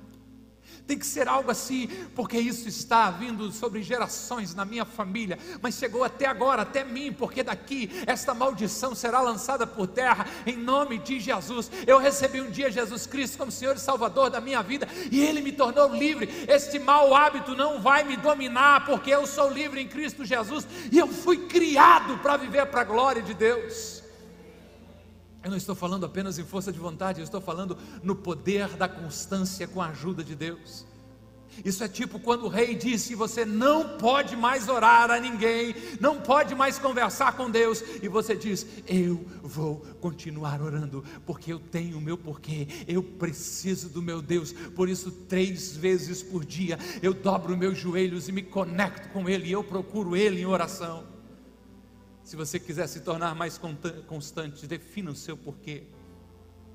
[0.87, 5.77] Tem que ser algo assim, porque isso está vindo sobre gerações na minha família, mas
[5.77, 10.99] chegou até agora, até mim, porque daqui esta maldição será lançada por terra, em nome
[10.99, 11.71] de Jesus.
[11.87, 15.41] Eu recebi um dia Jesus Cristo como Senhor e Salvador da minha vida, e Ele
[15.41, 16.29] me tornou livre.
[16.49, 20.99] Este mau hábito não vai me dominar, porque eu sou livre em Cristo Jesus, e
[20.99, 24.00] eu fui criado para viver para a glória de Deus.
[25.43, 28.89] Eu não estou falando apenas em força de vontade, eu estou falando no poder da
[28.89, 30.85] constância com a ajuda de Deus.
[31.65, 36.21] Isso é tipo quando o rei disse: Você não pode mais orar a ninguém, não
[36.21, 41.99] pode mais conversar com Deus, e você diz: Eu vou continuar orando, porque eu tenho
[41.99, 47.13] o meu porquê, eu preciso do meu Deus, por isso, três vezes por dia eu
[47.13, 51.20] dobro meus joelhos e me conecto com Ele, e eu procuro Ele em oração.
[52.31, 53.61] Se você quiser se tornar mais
[54.07, 55.83] constante, defina o seu porquê.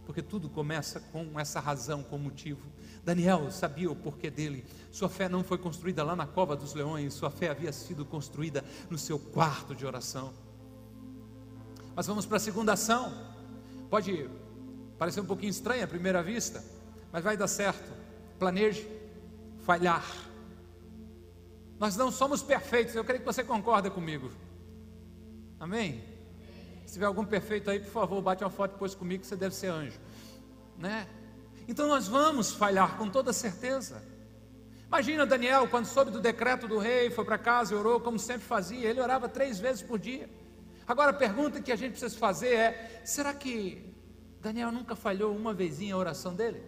[0.05, 2.67] Porque tudo começa com essa razão, com motivo.
[3.05, 4.65] Daniel sabia o porquê dele.
[4.91, 8.65] Sua fé não foi construída lá na cova dos leões, sua fé havia sido construída
[8.89, 10.33] no seu quarto de oração.
[11.95, 13.13] Mas vamos para a segunda ação.
[13.89, 14.29] Pode
[14.99, 16.61] parecer um pouquinho estranha à primeira vista,
[17.13, 17.93] mas vai dar certo.
[18.37, 18.85] Planeje
[19.61, 20.05] falhar.
[21.79, 24.29] Nós não somos perfeitos, eu creio que você concorda comigo.
[25.59, 26.03] Amém?
[26.85, 29.55] Se tiver algum perfeito aí, por favor, bate uma foto depois comigo que você deve
[29.55, 29.99] ser anjo,
[30.77, 31.07] né?
[31.67, 34.01] Então nós vamos falhar com toda certeza.
[34.87, 38.43] Imagina Daniel, quando soube do decreto do rei, foi para casa e orou como sempre
[38.43, 40.29] fazia, ele orava três vezes por dia.
[40.87, 43.93] Agora a pergunta que a gente precisa fazer é: será que
[44.39, 46.61] Daniel nunca falhou uma vezinha a oração dele?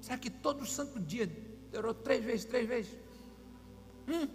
[0.00, 1.30] Será que todo santo dia
[1.76, 2.96] orou três vezes, três vezes?
[4.08, 4.28] Hum,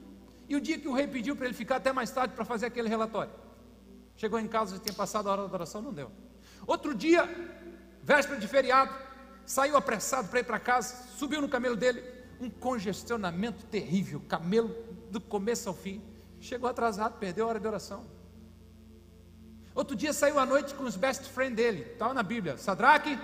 [0.49, 2.65] e o dia que o rei pediu para ele ficar até mais tarde para fazer
[2.65, 3.31] aquele relatório?
[4.17, 6.11] Chegou em casa, já tinha passado a hora da oração, não deu.
[6.65, 7.29] Outro dia,
[8.03, 8.91] véspera de feriado,
[9.45, 12.03] saiu apressado para ir para casa, subiu no camelo dele,
[12.41, 14.75] um congestionamento terrível, camelo
[15.11, 16.01] do começo ao fim.
[16.39, 18.05] Chegou atrasado, perdeu a hora de oração.
[19.75, 22.57] Outro dia saiu à noite com os best friends dele, estava na Bíblia.
[22.57, 23.19] Sadraque,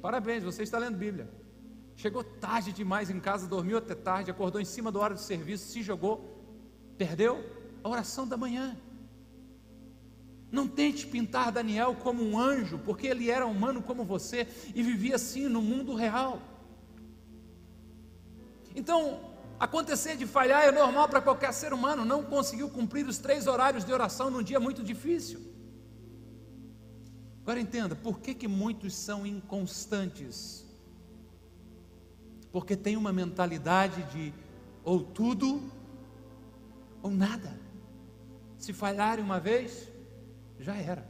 [0.00, 1.37] parabéns, você está lendo Bíblia.
[1.98, 5.72] Chegou tarde demais em casa, dormiu até tarde, acordou em cima da hora do serviço,
[5.72, 6.40] se jogou,
[6.96, 7.44] perdeu
[7.82, 8.76] a oração da manhã.
[10.48, 15.16] Não tente pintar Daniel como um anjo, porque ele era humano como você e vivia
[15.16, 16.40] assim no mundo real.
[18.76, 19.18] Então,
[19.58, 22.04] acontecer de falhar é normal para qualquer ser humano.
[22.04, 25.40] Não conseguiu cumprir os três horários de oração num dia muito difícil.
[27.42, 30.67] Agora entenda, por que, que muitos são inconstantes?
[32.52, 34.32] Porque tem uma mentalidade de
[34.84, 35.62] ou tudo
[37.02, 37.58] ou nada.
[38.56, 39.88] Se falharem uma vez,
[40.58, 41.08] já era.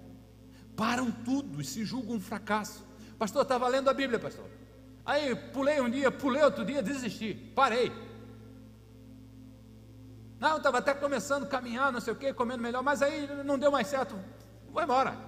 [0.76, 2.84] Param tudo e se julgam um fracasso.
[3.18, 4.44] Pastor, estava lendo a Bíblia, pastor.
[5.04, 7.90] Aí pulei um dia, pulei outro dia, desisti, parei.
[10.38, 13.58] Não, estava até começando a caminhar, não sei o que, comendo melhor, mas aí não
[13.58, 14.14] deu mais certo.
[14.70, 15.18] Vou embora.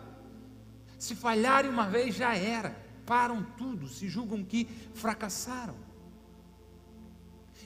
[0.98, 2.76] Se falharem uma vez, já era.
[3.06, 5.74] Param tudo, se julgam que fracassaram.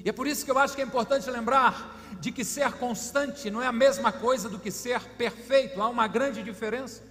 [0.02, 3.50] E é por isso que eu acho que é importante lembrar de que ser constante
[3.50, 7.02] não é a mesma coisa do que ser perfeito, há uma grande diferença.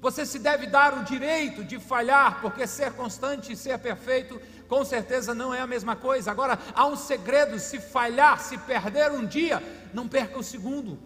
[0.00, 4.84] Você se deve dar o direito de falhar, porque ser constante e ser perfeito, com
[4.84, 6.30] certeza não é a mesma coisa.
[6.30, 9.60] Agora, há um segredo: se falhar, se perder um dia,
[9.92, 10.98] não perca o segundo.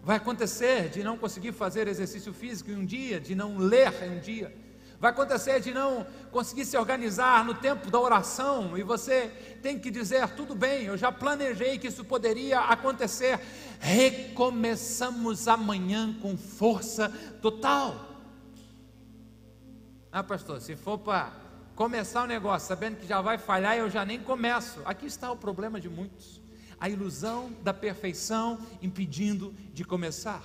[0.00, 4.16] Vai acontecer de não conseguir fazer exercício físico em um dia, de não ler em
[4.16, 4.54] um dia.
[5.02, 9.26] Vai acontecer de não conseguir se organizar no tempo da oração e você
[9.60, 13.40] tem que dizer: tudo bem, eu já planejei que isso poderia acontecer.
[13.80, 17.08] Recomeçamos amanhã com força
[17.42, 17.96] total.
[20.12, 21.32] Ah, pastor, se for para
[21.74, 24.80] começar o negócio sabendo que já vai falhar, eu já nem começo.
[24.84, 26.40] Aqui está o problema de muitos:
[26.78, 30.44] a ilusão da perfeição impedindo de começar.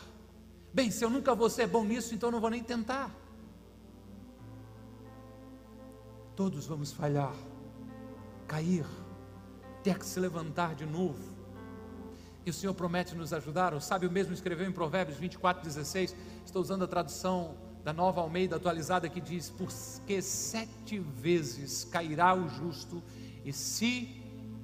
[0.73, 3.26] Bem, se eu nunca vou ser bom nisso, então não vou nem tentar.
[6.37, 7.33] Todos vamos falhar,
[8.47, 8.85] cair,
[9.81, 11.35] ter que se levantar de novo.
[12.45, 13.73] E o Senhor promete nos ajudar.
[13.73, 16.15] O sábio mesmo escreveu em Provérbios 24, 16.
[16.45, 22.47] Estou usando a tradução da nova Almeida atualizada que diz: Porque sete vezes cairá o
[22.47, 23.01] justo
[23.43, 24.21] e se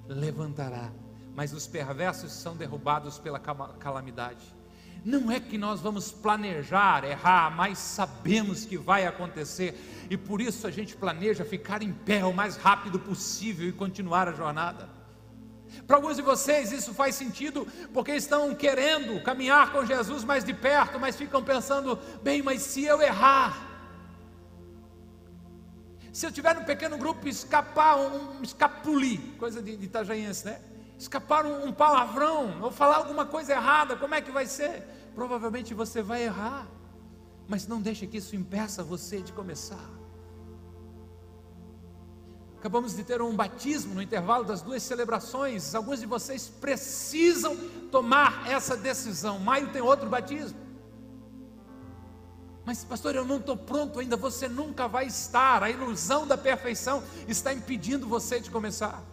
[0.07, 0.91] levantará,
[1.35, 4.45] mas os perversos são derrubados pela calamidade.
[5.05, 10.65] Não é que nós vamos planejar errar, mas sabemos que vai acontecer e por isso
[10.65, 14.87] a gente planeja ficar em pé o mais rápido possível e continuar a jornada.
[15.85, 20.53] Para alguns de vocês isso faz sentido porque estão querendo caminhar com Jesus mais de
[20.53, 23.73] perto, mas ficam pensando: bem, mas se eu errar,
[26.13, 30.61] se eu tiver num pequeno grupo escapar um escapuli, coisa de, de Itajaense, né?
[31.03, 34.83] Escapar um, palavrão, ou falar alguma coisa errada, como é que vai ser?
[35.13, 36.67] Provavelmente você vai errar,
[37.47, 39.89] mas não deixe que isso impeça você de começar.
[42.57, 45.75] Acabamos de ter um batismo no intervalo das duas celebrações.
[45.75, 47.57] Alguns de vocês precisam
[47.91, 49.37] tomar essa decisão.
[49.37, 50.57] Maio tem outro batismo.
[52.63, 54.15] Mas, pastor, eu não estou pronto ainda.
[54.15, 55.61] Você nunca vai estar.
[55.61, 59.03] A ilusão da perfeição está impedindo você de começar.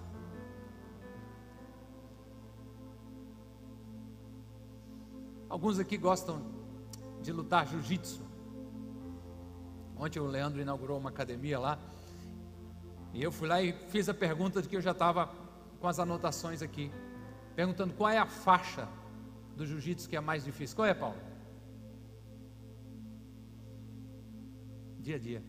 [5.50, 6.40] Alguns aqui gostam
[7.20, 8.22] de lutar jiu-jitsu.
[9.98, 11.76] Ontem o Leandro inaugurou uma academia lá.
[13.12, 15.28] E eu fui lá e fiz a pergunta de que eu já estava
[15.80, 16.92] com as anotações aqui.
[17.56, 18.88] Perguntando qual é a faixa
[19.56, 20.76] do jiu-jitsu que é mais difícil.
[20.76, 21.16] Qual é, Paulo?
[25.00, 25.42] Dia a dia.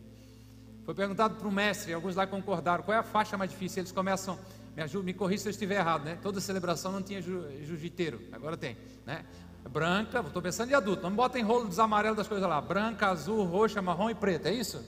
[0.84, 2.84] Foi perguntado para o mestre, alguns lá concordaram.
[2.84, 3.82] Qual é a faixa mais difícil?
[3.82, 4.40] Eles começam
[4.76, 6.18] me, ajuda, me corrija se eu estiver errado, né?
[6.24, 9.24] Toda celebração não tinha jiu-jiteiro, agora tem, né?
[9.70, 13.08] Branca, estou pensando em adulto, não me botem rolo dos amarelos das coisas lá, branca,
[13.08, 14.84] azul, roxa, marrom e preta, é isso?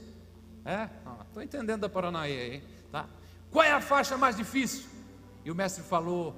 [0.66, 0.90] É?
[1.28, 3.08] Estou entendendo da Paranaí aí, tá?
[3.52, 4.90] Qual é a faixa mais difícil?
[5.46, 6.36] E o mestre falou,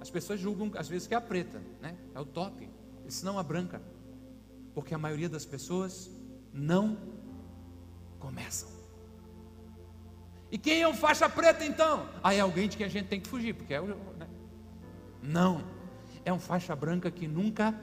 [0.00, 1.96] as pessoas julgam às vezes que é a preta, né?
[2.14, 2.68] É o top,
[3.08, 3.80] se não a branca,
[4.74, 6.10] porque a maioria das pessoas
[6.52, 6.96] não
[8.18, 8.68] começam.
[10.50, 12.08] E quem é o faixa preta então?
[12.22, 13.86] Aí é alguém de quem a gente tem que fugir, porque é o.
[13.86, 14.28] Né?
[15.22, 15.77] Não
[16.28, 17.74] é um faixa branca que nunca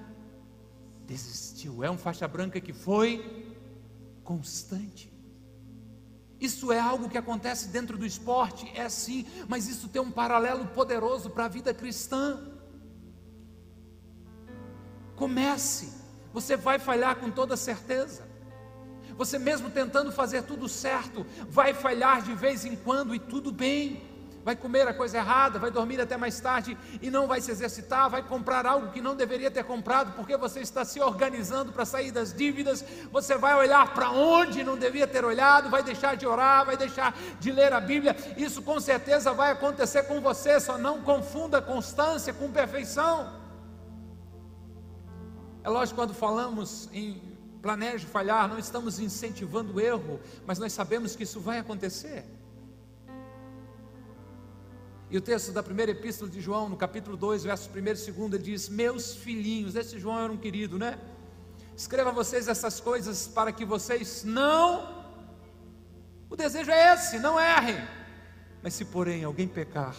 [1.06, 3.54] desistiu, é um faixa branca que foi
[4.24, 5.12] constante.
[6.40, 10.68] Isso é algo que acontece dentro do esporte, é sim, mas isso tem um paralelo
[10.68, 12.40] poderoso para a vida cristã.
[15.16, 15.92] Comece,
[16.32, 18.28] você vai falhar com toda certeza.
[19.18, 24.04] Você mesmo tentando fazer tudo certo, vai falhar de vez em quando e tudo bem
[24.46, 28.08] vai comer a coisa errada, vai dormir até mais tarde e não vai se exercitar,
[28.12, 32.12] vai comprar algo que não deveria ter comprado porque você está se organizando para sair
[32.12, 36.64] das dívidas, você vai olhar para onde não devia ter olhado, vai deixar de orar,
[36.64, 38.16] vai deixar de ler a Bíblia.
[38.38, 43.34] Isso com certeza vai acontecer com você, só não confunda constância com perfeição.
[45.64, 47.20] É lógico quando falamos em
[47.64, 52.35] planeje falhar, não estamos incentivando o erro, mas nós sabemos que isso vai acontecer.
[55.16, 58.34] E o texto da primeira epístola de João, no capítulo 2, versos 1 e 2,
[58.34, 61.00] ele diz: Meus filhinhos, esse João era um querido, né?
[61.74, 65.06] Escreva vocês essas coisas para que vocês não.
[66.30, 67.78] O desejo é esse, não errem.
[68.62, 69.96] Mas se porém alguém pecar,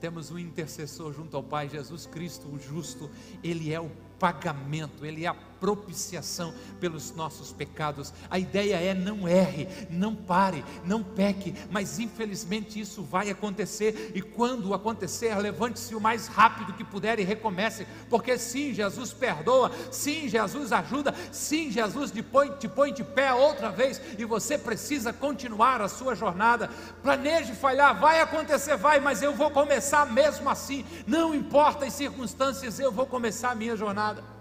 [0.00, 3.08] temos um intercessor junto ao Pai, Jesus Cristo, o justo,
[3.44, 8.12] Ele é o pagamento, Ele é a propiciação pelos nossos pecados.
[8.30, 14.20] A ideia é não erre, não pare, não peque, mas infelizmente isso vai acontecer e
[14.20, 20.28] quando acontecer, levante-se o mais rápido que puder e recomece, porque sim, Jesus perdoa, sim,
[20.28, 25.12] Jesus ajuda, sim, Jesus te põe, te põe de pé outra vez e você precisa
[25.12, 26.68] continuar a sua jornada.
[27.02, 32.78] Planeje falhar, vai acontecer, vai, mas eu vou começar mesmo assim, não importa as circunstâncias,
[32.78, 34.35] eu vou começar a minha jornada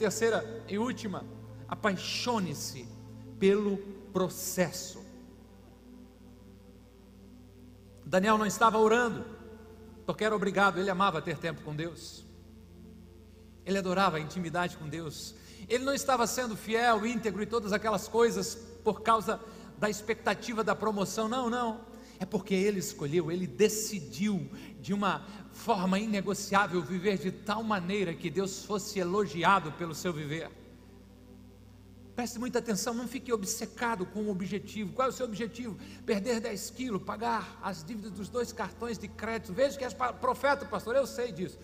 [0.00, 1.26] terceira e última,
[1.68, 2.88] Apaixone-se
[3.38, 3.76] pelo
[4.12, 5.04] processo.
[8.04, 9.24] Daniel não estava orando,
[10.06, 12.24] porque era obrigado, ele amava ter tempo com Deus.
[13.64, 15.34] Ele adorava a intimidade com Deus.
[15.68, 19.38] Ele não estava sendo fiel, íntegro e todas aquelas coisas por causa
[19.78, 21.28] da expectativa da promoção.
[21.28, 21.82] Não, não.
[22.20, 24.46] É porque ele escolheu, ele decidiu
[24.78, 30.50] de uma forma inegociável viver de tal maneira que Deus fosse elogiado pelo seu viver.
[32.14, 34.92] Preste muita atenção, não fique obcecado com o objetivo.
[34.92, 35.78] Qual é o seu objetivo?
[36.04, 39.54] Perder 10 quilos, pagar as dívidas dos dois cartões de crédito.
[39.54, 41.58] Veja que és profeta, pastor, eu sei disso.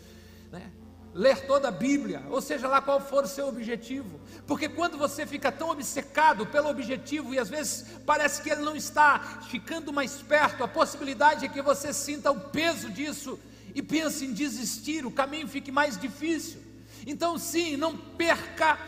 [0.51, 0.73] Né?
[1.17, 5.27] Ler toda a Bíblia, ou seja lá qual for o seu objetivo, porque quando você
[5.27, 10.21] fica tão obcecado pelo objetivo e às vezes parece que ele não está ficando mais
[10.21, 13.39] perto, a possibilidade é que você sinta o peso disso
[13.75, 16.61] e pense em desistir, o caminho fique mais difícil.
[17.07, 18.79] Então, sim, não perca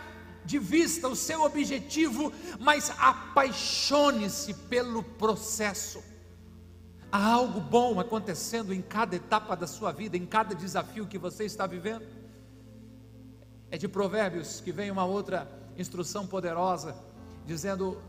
[0.44, 6.02] de vista o seu objetivo, mas apaixone-se pelo processo.
[7.10, 11.44] Há algo bom acontecendo em cada etapa da sua vida, em cada desafio que você
[11.44, 12.17] está vivendo.
[13.70, 16.96] É de Provérbios que vem uma outra instrução poderosa,
[17.46, 18.00] dizendo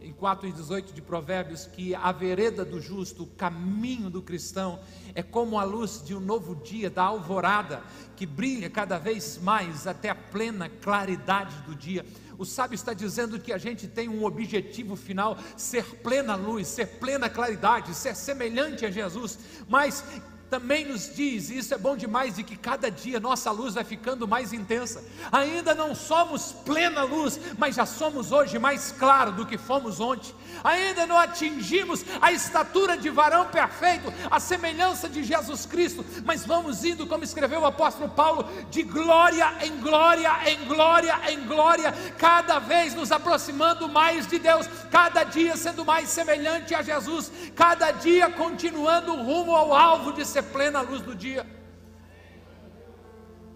[0.00, 4.80] em 4 e 18 de Provérbios que a vereda do justo, o caminho do cristão,
[5.14, 7.82] é como a luz de um novo dia, da alvorada,
[8.16, 12.04] que brilha cada vez mais até a plena claridade do dia.
[12.36, 16.86] O sábio está dizendo que a gente tem um objetivo final, ser plena luz, ser
[16.98, 19.38] plena claridade, ser semelhante a Jesus,
[19.68, 20.04] mas
[20.52, 23.84] também nos diz, e isso é bom demais, de que cada dia nossa luz vai
[23.84, 25.02] ficando mais intensa.
[25.32, 30.34] Ainda não somos plena luz, mas já somos hoje mais claro do que fomos ontem.
[30.62, 36.84] Ainda não atingimos a estatura de varão perfeito, a semelhança de Jesus Cristo, mas vamos
[36.84, 42.58] indo, como escreveu o apóstolo Paulo, de glória em glória, em glória, em glória, cada
[42.58, 48.28] vez nos aproximando mais de Deus, cada dia sendo mais semelhante a Jesus, cada dia
[48.28, 51.46] continuando rumo ao alvo de ser plena luz do dia.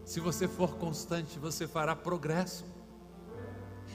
[0.04, 2.64] Se você for constante, você fará progresso.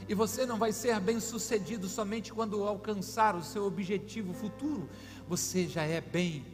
[0.07, 4.89] E você não vai ser bem sucedido somente quando alcançar o seu objetivo futuro.
[5.27, 6.45] Você já é bem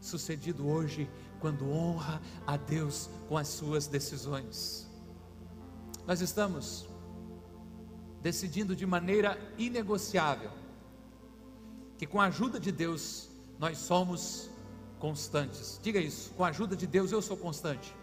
[0.00, 1.10] sucedido hoje
[1.40, 4.88] quando honra a Deus com as suas decisões.
[6.06, 6.86] Nós estamos
[8.22, 10.50] decidindo de maneira inegociável
[11.98, 13.28] que com a ajuda de Deus
[13.58, 14.50] nós somos
[14.98, 15.78] constantes.
[15.82, 17.94] Diga isso, com a ajuda de Deus eu sou constante.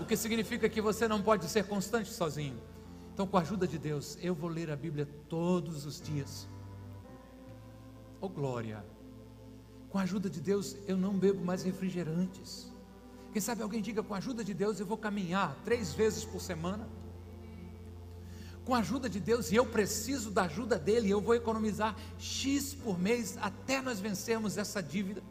[0.00, 2.56] O que significa que você não pode ser constante sozinho.
[3.12, 6.48] Então, com a ajuda de Deus, eu vou ler a Bíblia todos os dias.
[8.20, 8.84] Oh glória!
[9.90, 12.70] Com a ajuda de Deus, eu não bebo mais refrigerantes.
[13.32, 16.40] Quem sabe alguém diga: com a ajuda de Deus, eu vou caminhar três vezes por
[16.40, 16.88] semana
[18.68, 22.74] com a ajuda de Deus, e eu preciso da ajuda dele, eu vou economizar X
[22.74, 25.22] por mês até nós vencermos essa dívida.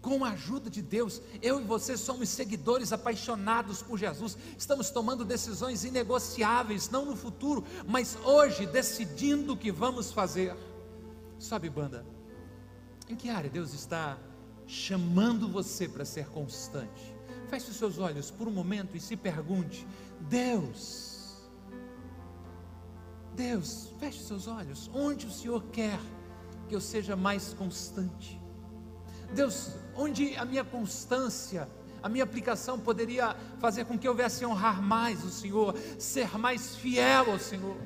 [0.00, 5.22] Com a ajuda de Deus, eu e você somos seguidores apaixonados por Jesus, estamos tomando
[5.22, 10.56] decisões inegociáveis, não no futuro, mas hoje, decidindo o que vamos fazer.
[11.38, 12.06] Sabe, banda,
[13.06, 14.16] em que área Deus está
[14.66, 17.14] chamando você para ser constante?
[17.50, 19.86] Feche os seus olhos por um momento e se pergunte:
[20.22, 21.09] Deus,
[23.40, 24.90] Deus, feche seus olhos.
[24.92, 25.98] Onde o Senhor quer
[26.68, 28.38] que eu seja mais constante?
[29.34, 31.66] Deus, onde a minha constância,
[32.02, 36.76] a minha aplicação poderia fazer com que eu viesse honrar mais o Senhor, ser mais
[36.76, 37.78] fiel ao Senhor?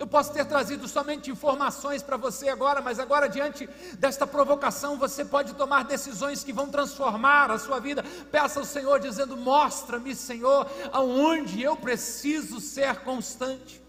[0.00, 5.26] Eu posso ter trazido somente informações para você agora, mas agora, diante desta provocação, você
[5.26, 8.02] pode tomar decisões que vão transformar a sua vida.
[8.32, 13.82] Peça ao Senhor, dizendo: Mostra-me, Senhor, aonde eu preciso ser constante.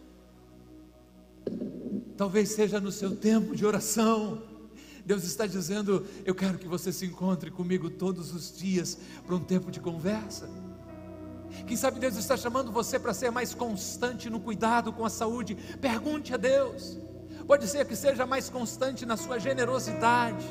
[2.18, 4.44] Talvez seja no seu tempo de oração.
[5.06, 9.40] Deus está dizendo: Eu quero que você se encontre comigo todos os dias para um
[9.40, 10.50] tempo de conversa.
[11.66, 15.56] Quem sabe Deus está chamando você para ser mais constante no cuidado com a saúde.
[15.80, 16.98] Pergunte a Deus.
[17.48, 20.46] Pode ser que seja mais constante na sua generosidade.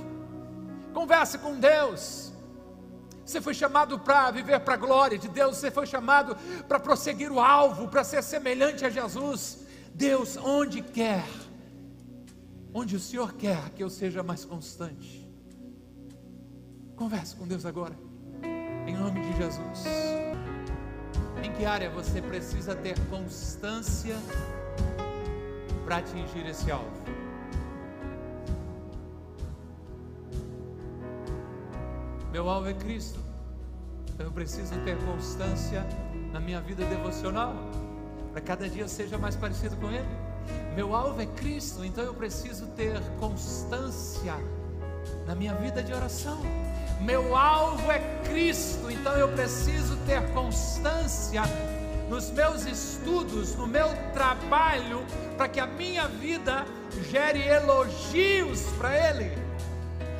[0.92, 2.32] Converse com Deus.
[3.24, 6.36] Você foi chamado para viver para a glória de Deus, você foi chamado
[6.66, 9.60] para prosseguir o alvo, para ser semelhante a Jesus.
[9.94, 11.24] Deus, onde quer,
[12.74, 15.30] onde o Senhor quer que eu seja mais constante.
[16.96, 17.94] Converse com Deus agora,
[18.86, 19.84] em nome de Jesus.
[21.42, 24.16] Em que área você precisa ter constância
[25.84, 26.90] para atingir esse alvo?
[32.30, 33.18] Meu alvo é Cristo.
[34.08, 35.84] Então eu preciso ter constância
[36.30, 37.54] na minha vida devocional,
[38.32, 40.06] para cada dia seja mais parecido com Ele.
[40.74, 44.34] Meu alvo é Cristo, então eu preciso ter constância
[45.26, 46.38] na minha vida de oração.
[47.00, 51.42] Meu alvo é Cristo, então eu preciso ter constância
[52.10, 55.04] nos meus estudos, no meu trabalho,
[55.36, 56.66] para que a minha vida
[57.10, 59.32] gere elogios para Ele.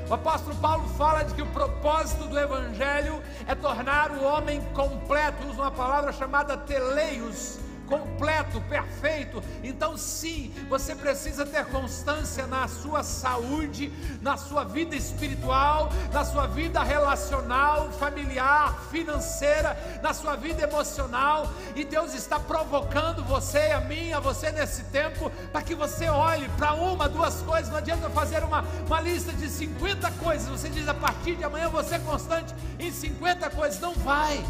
[0.09, 5.47] O apóstolo Paulo fala de que o propósito do Evangelho é tornar o homem completo,
[5.49, 7.59] usa uma palavra chamada teleios,
[7.91, 9.43] completo, perfeito.
[9.65, 16.47] Então, sim, você precisa ter constância na sua saúde, na sua vida espiritual, na sua
[16.47, 21.53] vida relacional, familiar, financeira, na sua vida emocional.
[21.75, 26.49] E Deus está provocando você a mim, a você nesse tempo, para que você olhe
[26.51, 27.69] para uma, duas coisas.
[27.69, 30.49] Não adianta fazer uma, uma lista de 50 coisas.
[30.49, 33.81] Você diz a partir de amanhã você é constante em 50 coisas.
[33.81, 34.41] Não vai.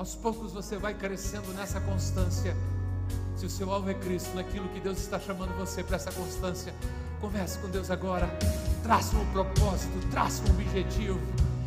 [0.00, 2.56] Aos poucos você vai crescendo nessa constância.
[3.36, 6.74] Se o seu alvo é Cristo, naquilo que Deus está chamando você para essa constância,
[7.20, 8.26] converse com Deus agora.
[8.82, 11.20] Traça um propósito, traça um objetivo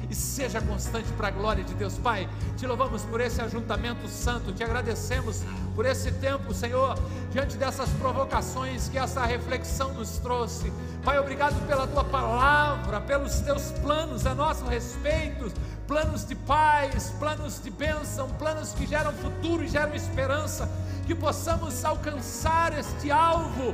[0.09, 1.99] e seja constante para a glória de Deus.
[1.99, 2.27] Pai,
[2.57, 5.43] te louvamos por esse ajuntamento santo, te agradecemos
[5.75, 6.97] por esse tempo, Senhor,
[7.31, 10.73] diante dessas provocações que essa reflexão nos trouxe.
[11.03, 15.51] Pai, obrigado pela tua palavra, pelos teus planos a nosso respeito
[15.87, 20.69] planos de paz, planos de bênção, planos que geram futuro e geram esperança,
[21.05, 23.73] que possamos alcançar este alvo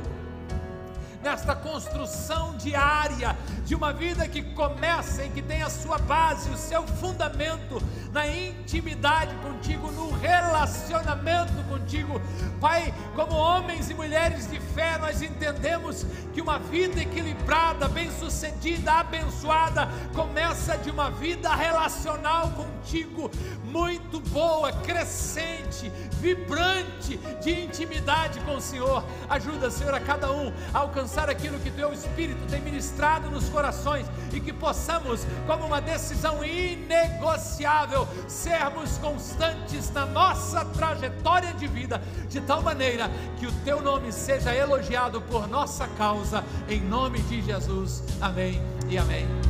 [1.22, 6.56] nesta construção diária de uma vida que começa e que tem a sua base, o
[6.56, 7.80] seu fundamento
[8.12, 12.20] na intimidade contigo, no relacionamento contigo.
[12.60, 19.88] Pai, como homens e mulheres de fé, nós entendemos que uma vida equilibrada, bem-sucedida, abençoada,
[20.14, 23.30] começa de uma vida relacional contigo,
[23.64, 25.90] muito boa, crescente,
[26.20, 29.04] vibrante, de intimidade com o Senhor.
[29.28, 30.78] Ajuda, Senhor, a cada um a
[31.10, 36.44] alcançar aquilo que teu Espírito tem ministrado nos corações e que possamos, como uma decisão
[36.44, 44.12] inegociável, sermos constantes na nossa trajetória de vida, de tal maneira que o teu nome
[44.12, 48.04] seja elogiado por nossa causa, em nome de Jesus.
[48.20, 49.49] Amém e amém.